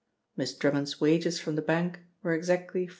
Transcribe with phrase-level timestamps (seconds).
[0.35, 2.89] Miss Drummond's wages from the bank were exactly £4 a week.